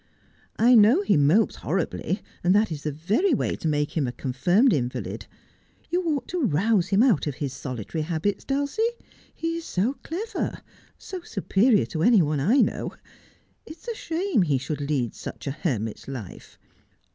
[0.57, 4.11] 'I know he mopes horribly, and that is the very way to make him a
[4.11, 5.27] confirmed invalid.
[5.91, 8.81] You ought to rouse him out of his solitary habits, Dulcie.
[9.31, 10.63] He is so clever—
[10.97, 12.95] so superior to any one I know.
[13.67, 16.57] It is a shame that he should lead such a hermit's life.